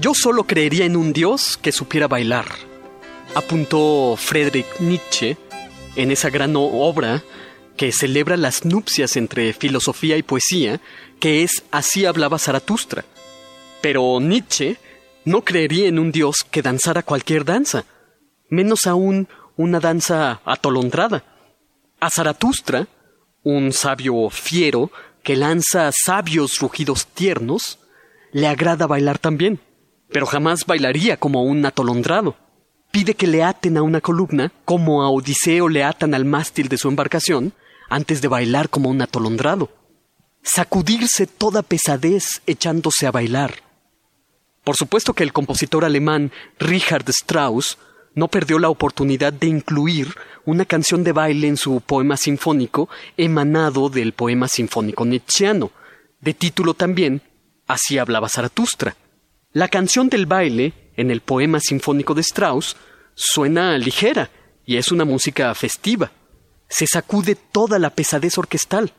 [0.00, 2.46] Yo solo creería en un dios que supiera bailar,
[3.34, 5.36] apuntó Friedrich Nietzsche
[5.94, 7.22] en esa gran obra
[7.76, 10.80] que celebra las nupcias entre filosofía y poesía,
[11.20, 13.04] que es Así hablaba Zaratustra.
[13.82, 14.78] Pero Nietzsche
[15.26, 17.84] no creería en un dios que danzara cualquier danza,
[18.48, 19.28] menos aún
[19.58, 21.24] una danza atolondrada.
[22.00, 22.86] A Zaratustra,
[23.42, 24.90] un sabio fiero
[25.22, 27.78] que lanza sabios rugidos tiernos,
[28.32, 29.60] le agrada bailar también
[30.12, 32.36] pero jamás bailaría como un atolondrado.
[32.90, 36.78] Pide que le aten a una columna, como a Odiseo le atan al mástil de
[36.78, 37.52] su embarcación,
[37.88, 39.70] antes de bailar como un atolondrado.
[40.42, 43.54] Sacudirse toda pesadez echándose a bailar.
[44.64, 47.78] Por supuesto que el compositor alemán Richard Strauss
[48.14, 53.88] no perdió la oportunidad de incluir una canción de baile en su poema sinfónico emanado
[53.88, 55.70] del poema sinfónico nietzscheano,
[56.20, 57.22] de título también
[57.66, 58.96] Así hablaba Zaratustra.
[59.52, 62.76] La canción del baile, en el poema sinfónico de Strauss,
[63.16, 64.30] suena ligera
[64.64, 66.12] y es una música festiva.
[66.68, 68.92] Se sacude toda la pesadez orquestal.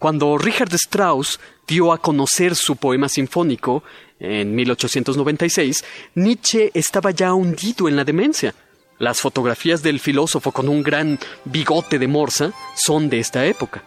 [0.00, 1.38] Cuando Richard Strauss
[1.68, 3.84] dio a conocer su poema sinfónico
[4.18, 5.84] en 1896,
[6.16, 8.52] Nietzsche estaba ya hundido en la demencia.
[8.98, 13.84] Las fotografías del filósofo con un gran bigote de morsa son de esta época.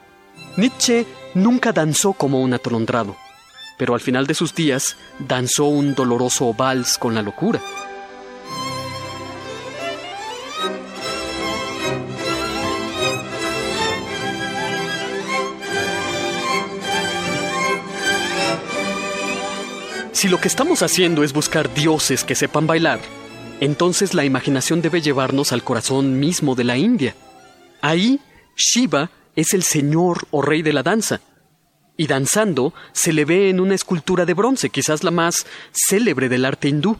[0.55, 3.17] Nietzsche nunca danzó como un atolondrado
[3.77, 7.61] pero al final de sus días danzó un doloroso vals con la locura.
[20.17, 22.99] Si lo que estamos haciendo es buscar dioses que sepan bailar,
[23.59, 27.13] entonces la imaginación debe llevarnos al corazón mismo de la India.
[27.81, 28.19] Ahí,
[28.55, 31.21] Shiva es el señor o rey de la danza,
[31.97, 36.45] y danzando se le ve en una escultura de bronce, quizás la más célebre del
[36.45, 36.97] arte hindú.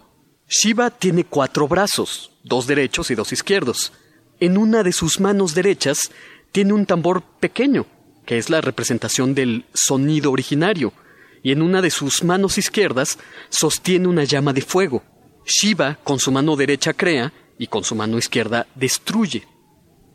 [0.50, 3.94] Shiva tiene cuatro brazos, dos derechos y dos izquierdos.
[4.40, 6.12] En una de sus manos derechas
[6.52, 7.86] tiene un tambor pequeño,
[8.26, 10.94] que es la representación del sonido originario,
[11.44, 13.20] y en una de sus manos izquierdas
[13.50, 15.04] sostiene una llama de fuego.
[15.46, 19.48] Shiva con su mano derecha crea y con su mano izquierda destruye.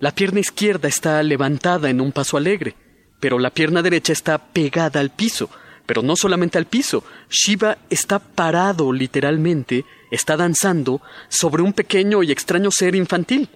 [0.01, 2.75] La pierna izquierda está levantada en un paso alegre,
[3.23, 5.49] pero la pierna derecha está pegada al piso.
[5.87, 12.33] Pero no solamente al piso, Shiva está parado literalmente, está danzando sobre un pequeño y
[12.33, 13.49] extraño ser infantil.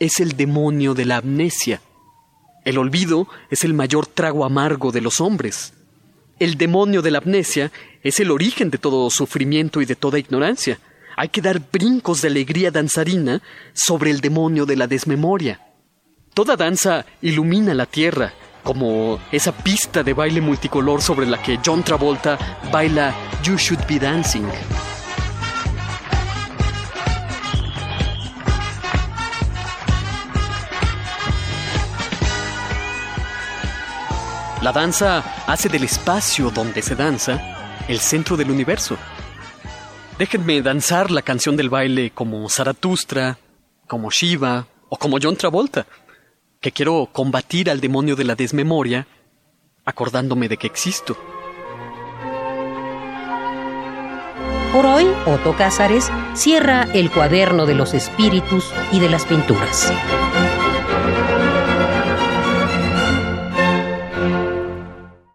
[0.00, 1.80] Es el demonio de la amnesia.
[2.64, 5.72] El olvido es el mayor trago amargo de los hombres.
[6.40, 7.70] El demonio de la amnesia
[8.02, 10.80] es el origen de todo sufrimiento y de toda ignorancia.
[11.16, 13.40] Hay que dar brincos de alegría danzarina
[13.72, 15.60] sobre el demonio de la desmemoria.
[16.34, 21.82] Toda danza ilumina la tierra, como esa pista de baile multicolor sobre la que John
[21.82, 22.38] Travolta
[22.70, 24.46] baila You Should Be Dancing.
[34.62, 37.40] La danza hace del espacio donde se danza
[37.88, 38.96] el centro del universo.
[40.18, 43.38] Déjenme danzar la canción del baile como Zaratustra,
[43.88, 45.84] como Shiva o como John Travolta
[46.62, 49.06] que quiero combatir al demonio de la desmemoria
[49.84, 51.18] acordándome de que existo.
[54.72, 59.92] Por hoy, Otto Cázares cierra el cuaderno de los espíritus y de las pinturas.